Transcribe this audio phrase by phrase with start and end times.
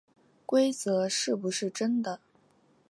[0.47, 2.19] 规则是不是真的